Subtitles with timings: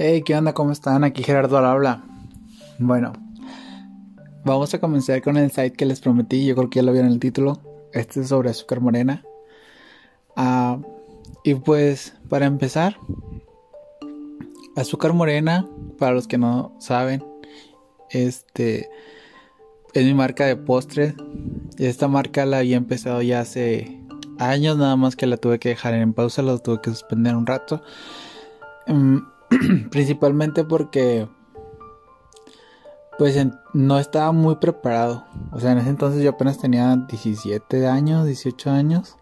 [0.00, 0.52] Hey, ¿qué onda?
[0.52, 1.02] ¿Cómo están?
[1.02, 2.04] Aquí Gerardo habla.
[2.78, 3.14] Bueno,
[4.44, 6.46] vamos a comenzar con el site que les prometí.
[6.46, 7.60] Yo creo que ya lo vieron en el título.
[7.92, 9.24] Este es sobre azúcar morena.
[10.36, 10.78] Ah,
[11.42, 12.96] y pues, para empezar,
[14.76, 15.66] azúcar morena,
[15.98, 17.24] para los que no saben,
[18.10, 18.88] este
[19.94, 21.14] es mi marca de postres.
[21.76, 24.00] Esta marca la había empezado ya hace
[24.38, 27.46] años, nada más que la tuve que dejar en pausa, la tuve que suspender un
[27.46, 27.82] rato.
[28.86, 29.18] Mm,
[29.90, 31.28] Principalmente porque
[33.18, 33.36] pues
[33.74, 35.24] no estaba muy preparado.
[35.50, 39.16] O sea, en ese entonces yo apenas tenía 17 años, 18 años.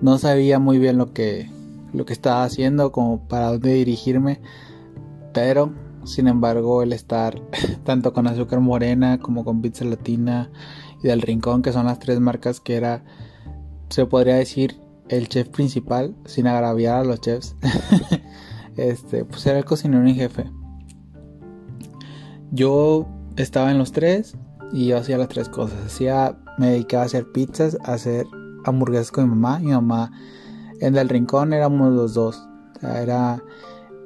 [0.00, 1.50] No sabía muy bien lo que
[1.92, 4.40] lo que estaba haciendo, como para dónde dirigirme.
[5.32, 5.72] Pero,
[6.04, 7.40] sin embargo, el estar
[7.84, 10.50] tanto con Azúcar Morena como con Pizza Latina
[11.02, 13.04] y del Rincón, que son las tres marcas que era,
[13.88, 14.76] se podría decir,
[15.08, 17.56] el chef principal, sin agraviar a los chefs.
[18.76, 20.50] este, pues era el cocinero en jefe.
[22.50, 24.36] Yo estaba en los tres
[24.72, 25.78] y yo hacía las tres cosas.
[25.86, 28.26] Hacía, me dedicaba a hacer pizzas, a hacer
[28.64, 29.58] hamburguesas con mi mamá.
[29.60, 30.12] Mi mamá
[30.80, 32.48] en el rincón éramos los dos.
[32.82, 33.42] era,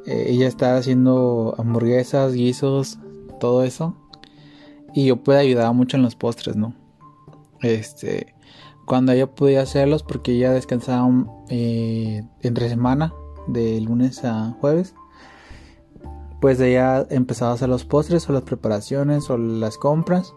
[0.07, 2.98] eh, ella estaba haciendo hamburguesas, guisos,
[3.41, 3.97] todo eso.
[4.95, 6.75] Y yo pude ayudar mucho en los postres, ¿no?
[7.62, 8.35] Este,
[8.87, 11.09] cuando ella podía hacerlos, porque ella descansaba
[11.48, 13.12] eh, entre semana,
[13.47, 14.95] de lunes a jueves,
[16.41, 20.34] pues ella empezaba a hacer los postres o las preparaciones o las compras.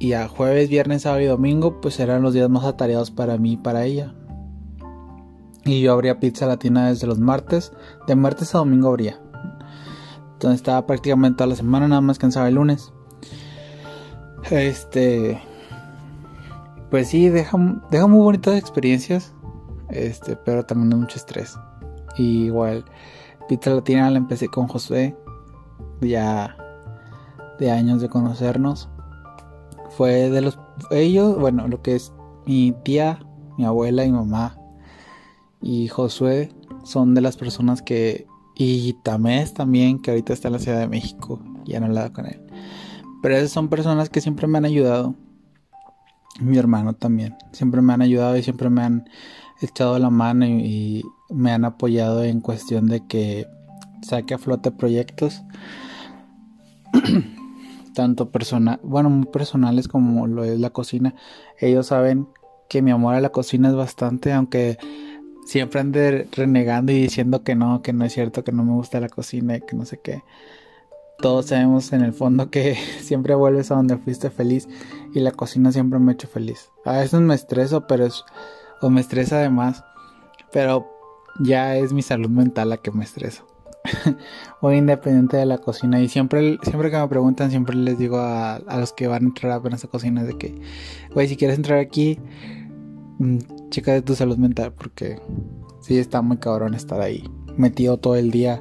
[0.00, 3.52] Y a jueves, viernes, sábado y domingo, pues eran los días más atareados para mí
[3.52, 4.12] y para ella.
[5.64, 7.72] Y yo abría pizza latina desde los martes,
[8.06, 9.20] de martes a domingo abría.
[10.32, 12.92] Entonces estaba prácticamente toda la semana, nada más cansaba el lunes.
[14.50, 15.40] Este.
[16.90, 19.32] Pues sí, deja, muy bonitas experiencias.
[19.88, 21.56] Este, pero también mucho estrés.
[22.16, 22.84] Y igual,
[23.48, 25.16] Pizza Latina la empecé con José,
[26.00, 26.56] ya
[27.58, 28.88] de años de conocernos.
[29.90, 30.58] Fue de los
[30.90, 32.12] ellos, bueno, lo que es
[32.46, 33.20] mi tía,
[33.56, 34.56] mi abuela y mamá
[35.64, 36.52] y Josué
[36.84, 40.88] son de las personas que y Tamés también, que ahorita está en la Ciudad de
[40.88, 42.40] México, ya no hablado con él.
[43.22, 45.14] Pero esas son personas que siempre me han ayudado.
[46.38, 49.08] Mi hermano también, siempre me han ayudado y siempre me han
[49.60, 53.48] echado la mano y, me han apoyado en cuestión de que
[54.02, 55.42] saque a flote proyectos
[57.94, 61.14] tanto personal, bueno, muy personales como lo es la cocina.
[61.58, 62.28] Ellos saben
[62.68, 64.78] que mi amor a la cocina es bastante, aunque
[65.46, 69.00] siempre ande renegando y diciendo que no, que no es cierto, que no me gusta
[69.00, 70.22] la cocina y que no sé qué.
[71.18, 74.68] Todos sabemos en el fondo que siempre vuelves a donde fuiste feliz
[75.14, 76.70] y la cocina siempre me ha hecho feliz.
[76.84, 78.24] A veces me estreso, pero es
[78.84, 79.82] o me estresa además,
[80.52, 80.86] pero
[81.40, 83.46] ya es mi salud mental la que me estreso.
[84.60, 88.60] Voy independiente de la cocina y siempre, siempre que me preguntan, siempre les digo a,
[88.78, 90.60] los que van a entrar apenas a cocina de que,
[91.14, 92.18] güey, si quieres entrar aquí,
[93.20, 93.38] mm,
[93.70, 95.18] checa de tu salud mental porque
[95.80, 97.24] sí está muy cabrón estar ahí,
[97.56, 98.60] metido todo el día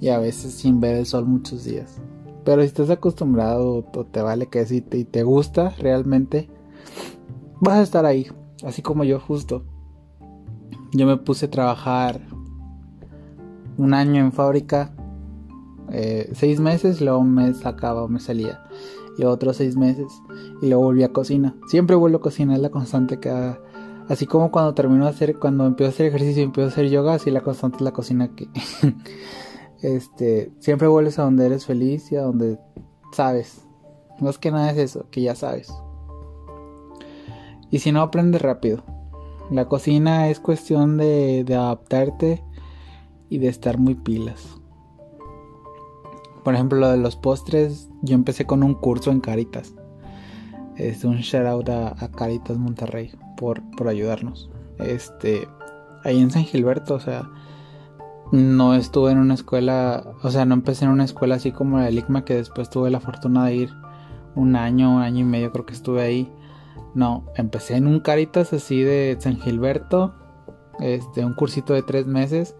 [0.00, 2.00] y a veces sin ver el sol muchos días.
[2.44, 6.50] Pero si estás acostumbrado o te vale que si te, te gusta realmente,
[7.60, 8.26] vas a estar ahí.
[8.64, 9.64] Así como yo justo.
[10.92, 12.20] Yo me puse a trabajar
[13.78, 14.94] un año en fábrica,
[15.90, 18.62] eh, seis meses, luego me sacaba o me salía.
[19.18, 20.12] Y otros seis meses,
[20.60, 21.54] y luego volví a cocina.
[21.66, 23.30] Siempre vuelvo a cocina, es la constante que
[24.08, 26.88] Así como cuando termino de hacer, cuando empiezo a hacer ejercicio y empiezo a hacer
[26.90, 28.48] yoga, así la constante es la cocina que...
[29.82, 32.58] este, siempre vuelves a donde eres feliz y a donde
[33.12, 33.64] sabes.
[34.20, 35.72] Es que nada es eso, que ya sabes.
[37.72, 38.84] Y si no, aprendes rápido.
[39.50, 42.44] La cocina es cuestión de, adaptarte
[43.30, 44.60] y de estar muy pilas.
[46.44, 49.74] Por ejemplo, lo de los postres, yo empecé con un curso en Caritas.
[50.76, 54.50] Es un shout out a, Caritas Monterrey por, por ayudarnos.
[54.78, 55.48] Este,
[56.04, 57.30] ahí en San Gilberto, o sea,
[58.32, 61.84] no estuve en una escuela, o sea, no empecé en una escuela así como la
[61.84, 63.70] de Ligma, que después tuve la fortuna de ir
[64.34, 66.32] un año, un año y medio creo que estuve ahí.
[66.94, 70.14] No, empecé en un Caritas así de San Gilberto,
[70.80, 72.54] este, un cursito de tres meses.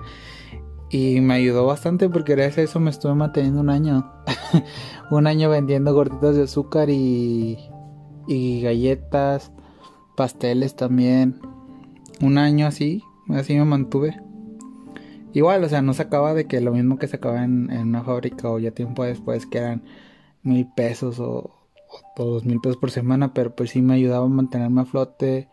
[0.90, 4.10] Y me ayudó bastante porque gracias a eso me estuve manteniendo un año.
[5.10, 7.58] un año vendiendo gorditas de azúcar y,
[8.26, 9.52] y galletas,
[10.16, 11.40] pasteles también.
[12.20, 14.20] Un año así, así me mantuve.
[15.32, 17.88] Igual, o sea, no se acaba de que lo mismo que se acaba en, en
[17.88, 19.82] una fábrica o ya tiempo después que eran
[20.42, 21.61] mil pesos o,
[22.16, 25.48] o dos mil pesos por semana, pero pues sí me ayudaba a mantenerme a flote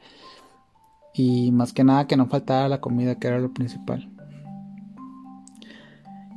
[1.14, 4.10] y más que nada que no faltara la comida, que era lo principal.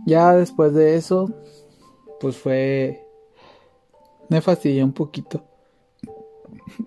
[0.06, 1.32] Ya después de eso,
[2.20, 3.06] pues fue...
[4.28, 5.44] Me fastidió un poquito.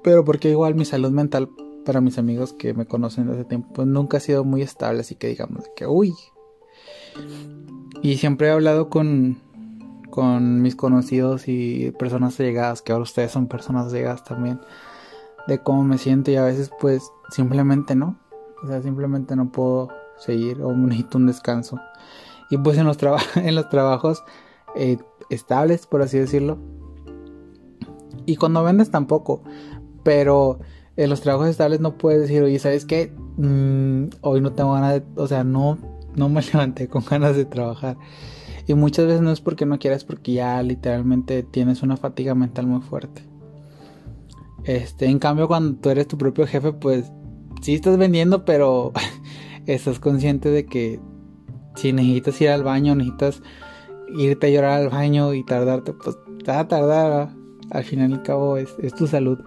[0.04, 1.50] Pero porque igual mi salud mental
[1.86, 5.16] para mis amigos que me conocen desde tiempo, pues nunca ha sido muy estable, así
[5.16, 6.14] que digamos que, uy.
[8.02, 9.38] Y siempre he hablado con,
[10.16, 14.62] con mis conocidos y personas llegadas, que ahora ustedes son personas llegadas también,
[15.46, 18.18] de cómo me siento y a veces pues simplemente no.
[18.64, 21.82] O sea, simplemente no puedo seguir o necesito un descanso.
[22.50, 22.98] Y pues en los,
[23.36, 24.24] en los trabajos
[24.74, 24.98] eh,
[25.30, 26.60] estables, por así decirlo.
[28.26, 29.44] Y cuando vendes tampoco.
[30.04, 30.60] Pero
[30.96, 33.14] en los trabajos estables no puedes decir, oye, ¿sabes qué?
[33.36, 35.04] Mm, hoy no tengo ganas de...
[35.18, 35.78] O sea, no,
[36.16, 37.98] no me levanté con ganas de trabajar.
[38.68, 42.66] Y muchas veces no es porque no quieras, porque ya literalmente tienes una fatiga mental
[42.66, 43.24] muy fuerte.
[44.64, 47.12] Este, en cambio, cuando tú eres tu propio jefe, pues
[47.62, 48.92] sí estás vendiendo, pero
[49.68, 51.00] estás consciente de que
[51.76, 53.44] si necesitas ir al baño, necesitas
[54.18, 57.30] irte a llorar al baño y tardarte, pues te va a tardar.
[57.72, 59.40] Al final y al cabo es, es, tu salud.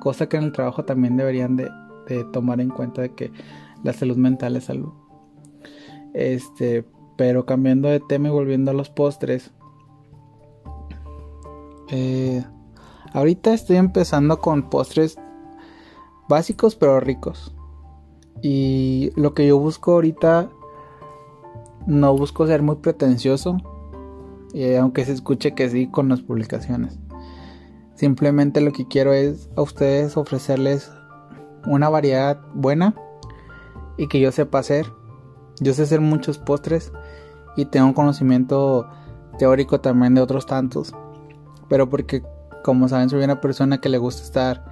[0.00, 1.70] Cosa que en el trabajo también deberían de,
[2.08, 3.32] de tomar en cuenta de que
[3.82, 4.92] la salud mental es salud.
[6.14, 6.86] Este,
[7.16, 9.50] pero cambiando de tema y volviendo a los postres.
[11.90, 12.44] Eh,
[13.12, 15.18] ahorita estoy empezando con postres
[16.28, 17.54] básicos pero ricos.
[18.42, 20.50] Y lo que yo busco ahorita,
[21.86, 23.56] no busco ser muy pretencioso.
[24.52, 26.98] Y aunque se escuche que sí con las publicaciones.
[27.94, 30.90] Simplemente lo que quiero es a ustedes ofrecerles
[31.66, 32.94] una variedad buena
[33.96, 34.86] y que yo sepa hacer.
[35.60, 36.92] Yo sé hacer muchos postres
[37.56, 38.88] y tengo un conocimiento
[39.38, 40.94] teórico también de otros tantos.
[41.68, 42.22] Pero porque,
[42.62, 44.64] como saben, soy una persona que le gusta estar,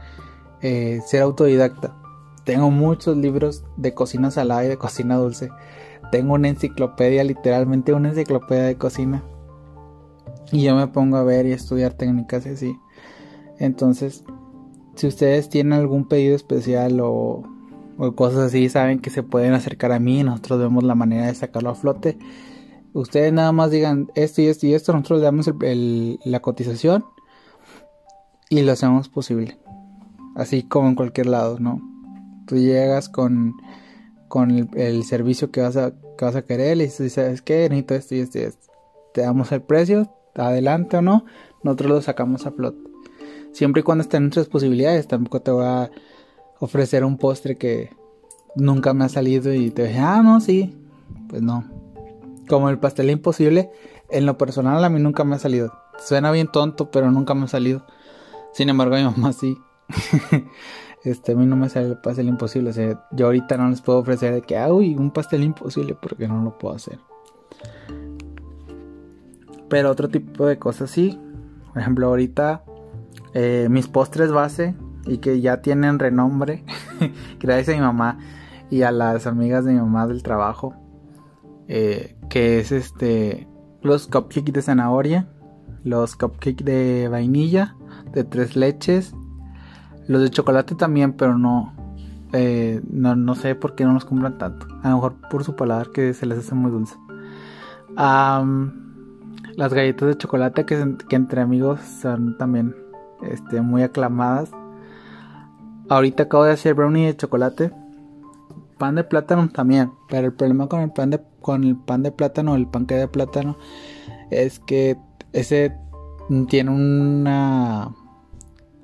[0.61, 1.97] eh, ser autodidacta.
[2.45, 5.51] Tengo muchos libros de cocina salada y de cocina dulce.
[6.11, 9.23] Tengo una enciclopedia, literalmente una enciclopedia de cocina.
[10.51, 12.79] Y yo me pongo a ver y estudiar técnicas y así.
[13.59, 14.25] Entonces,
[14.97, 17.43] si ustedes tienen algún pedido especial o,
[17.99, 20.23] o cosas así, saben que se pueden acercar a mí.
[20.23, 22.19] Nosotros vemos la manera de sacarlo a flote
[22.93, 25.51] ustedes nada más digan esto y esto y esto, nosotros le damos
[26.25, 27.05] la cotización
[28.49, 29.59] y lo hacemos posible.
[30.35, 31.81] Así como en cualquier lado, ¿no?
[32.47, 33.55] Tú llegas con,
[34.29, 37.69] con el, servicio que vas, a, que vas a querer y dices, ¿sabes qué?
[37.69, 38.73] Necesito esto y esto y esto.
[39.15, 41.25] Te damos el precio, adelante o no,
[41.63, 42.77] nosotros lo sacamos a plot.
[43.53, 45.91] Siempre y cuando estén nuestras posibilidades, tampoco te voy a
[46.65, 47.91] ofrecer un postre que
[48.55, 50.77] nunca me ha salido y te dije, ah, no, sí.
[51.29, 51.65] Pues no,
[52.49, 53.71] como el pastel imposible,
[54.11, 55.73] en lo personal a mí nunca me ha salido.
[55.99, 57.85] Suena bien tonto, pero nunca me ha salido.
[58.53, 59.59] Sin embargo, a mi mamá sí.
[61.05, 62.71] este, a mí no me sale el pastel imposible.
[62.71, 65.97] O sea, yo ahorita no les puedo ofrecer de que, ah, uy, un pastel imposible
[66.01, 67.01] porque no lo puedo hacer.
[69.69, 71.19] Pero otro tipo de cosas sí.
[71.73, 72.63] Por ejemplo, ahorita
[73.35, 74.77] eh, mis postres base
[75.07, 76.65] y que ya tienen renombre,
[77.41, 78.19] gracias a mi mamá
[78.71, 80.75] y a las amigas de mi mamá del trabajo.
[81.69, 83.49] Eh, que es este
[83.83, 85.29] los cupcakes de zanahoria,
[85.85, 87.77] los cupcakes de vainilla,
[88.13, 89.15] de tres leches,
[90.07, 91.73] los de chocolate también, pero no,
[92.33, 94.67] eh, no, sé por qué no los compran tanto.
[94.83, 96.97] A lo mejor por su paladar que se les hace muy dulce.
[97.97, 102.75] las galletas de chocolate que, que, entre amigos son también
[103.23, 104.51] este, muy aclamadas.
[105.93, 107.71] Ahorita acabo de hacer brownie de chocolate
[108.79, 112.13] pan de plátano también, pero el problema con el pan de, con el pan de
[112.13, 113.59] plátano, el panque de plátano,
[114.31, 114.97] es que
[115.35, 115.77] ese
[116.49, 117.95] tiene una,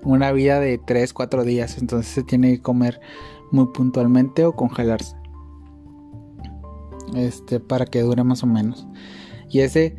[0.03, 3.01] una vida de 3-4 días, entonces se tiene que comer
[3.53, 5.17] muy puntualmente o congelarse.
[7.17, 8.87] Este, para que dure más o menos.
[9.49, 9.97] Y ese,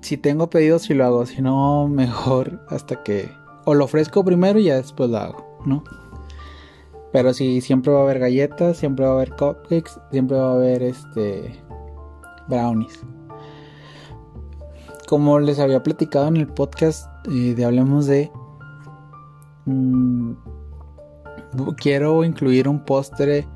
[0.00, 3.28] si tengo pedidos, si lo hago, si no, mejor hasta que
[3.64, 5.82] o lo ofrezco primero y ya después lo hago, ¿no?
[7.12, 10.54] Pero sí, siempre va a haber galletas, siempre va a haber cupcakes, siempre va a
[10.54, 11.62] haber este
[12.48, 13.00] brownies.
[15.08, 18.30] Como les había platicado en el podcast eh, de Hablemos de...
[19.66, 20.32] Mm,
[21.76, 23.46] quiero incluir un postre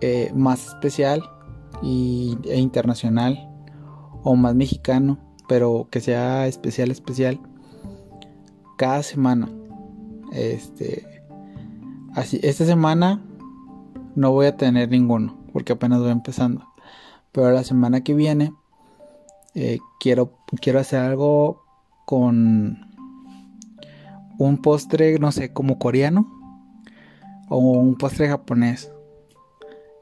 [0.00, 1.22] eh, más especial
[1.82, 3.38] y, e internacional
[4.22, 5.18] o más mexicano,
[5.48, 7.40] pero que sea especial, especial
[8.76, 9.48] cada semana.
[10.32, 11.15] Este,
[12.16, 13.20] Esta semana
[14.14, 16.66] no voy a tener ninguno porque apenas voy empezando.
[17.30, 18.54] Pero la semana que viene
[19.54, 20.32] eh, quiero,
[20.62, 21.62] quiero hacer algo
[22.06, 22.78] con
[24.38, 26.26] un postre, no sé, como coreano
[27.50, 28.90] o un postre japonés.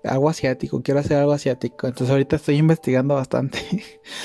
[0.05, 1.89] algo asiático, quiero hacer algo asiático.
[1.89, 3.59] Entonces ahorita estoy investigando bastante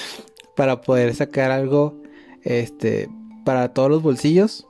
[0.55, 1.99] para poder sacar algo
[2.43, 3.09] este
[3.45, 4.68] para todos los bolsillos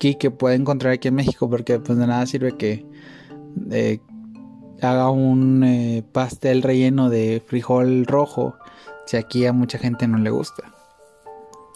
[0.00, 2.86] que, pueda encontrar aquí en México porque pues de nada sirve que
[3.70, 4.00] eh,
[4.80, 8.54] haga un eh, pastel relleno de frijol rojo
[9.06, 10.72] si aquí a mucha gente no le gusta.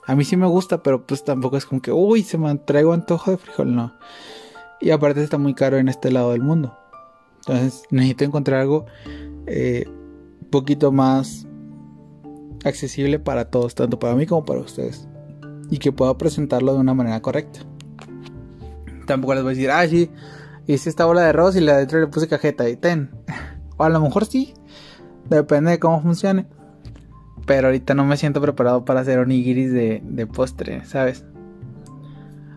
[0.06, 2.92] A mí sí me gusta, pero pues tampoco es como que, uy, se me traigo
[2.92, 3.92] antojo de frijol, no.
[4.80, 6.76] Y aparte está muy caro en este lado del mundo.
[7.40, 9.86] Entonces necesito encontrar algo un eh,
[10.50, 11.46] poquito más
[12.64, 15.08] accesible para todos, tanto para mí como para ustedes.
[15.70, 17.60] Y que pueda presentarlo de una manera correcta.
[19.06, 20.10] Tampoco les voy a decir, ah, sí,
[20.66, 23.10] hice esta bola de arroz y la de dentro le puse cajeta y ten.
[23.76, 24.54] O a lo mejor sí,
[25.28, 26.46] depende de cómo funcione.
[27.44, 31.24] Pero ahorita no me siento preparado para hacer onigiris de, de postre, ¿sabes?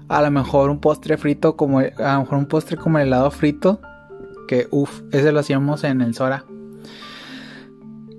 [0.10, 3.32] A lo mejor un postre frito como a lo mejor un postre como el helado
[3.32, 3.82] frito
[4.48, 6.46] que uff, ese lo hacíamos en el Sora.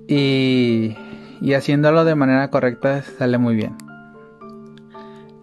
[0.07, 0.95] Y,
[1.41, 3.75] y haciéndolo de manera correcta sale muy bien.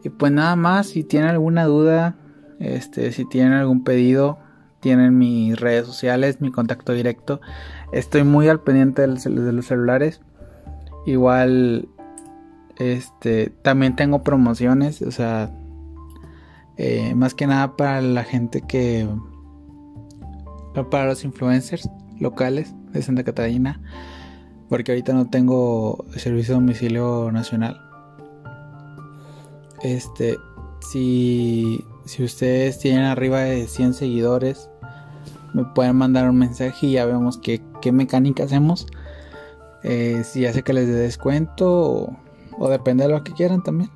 [0.02, 2.16] Y pues nada más, si tienen alguna duda,
[2.60, 4.38] este, si tienen algún pedido,
[4.80, 7.40] tienen mis redes sociales, mi contacto directo.
[7.92, 10.20] Estoy muy al pendiente de los, celulares.
[11.06, 11.88] Igual,
[12.78, 15.50] este, también tengo promociones, o sea,
[16.76, 19.08] eh, más que nada para la gente que
[20.84, 21.88] para los influencers
[22.20, 23.80] locales de Santa Catarina,
[24.68, 27.80] porque ahorita no tengo servicio de domicilio nacional.
[29.82, 30.36] Este,
[30.80, 34.70] si, si ustedes tienen arriba de 100 seguidores,
[35.52, 38.86] me pueden mandar un mensaje y ya vemos qué, qué mecánica hacemos.
[39.82, 42.16] Eh, si hace que les dé descuento o,
[42.58, 43.90] o depende de lo que quieran también.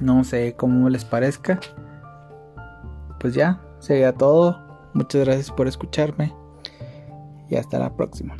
[0.00, 1.60] No sé cómo les parezca.
[3.18, 4.60] Pues ya, sería todo.
[4.94, 6.34] Muchas gracias por escucharme
[7.48, 8.36] y hasta la próxima.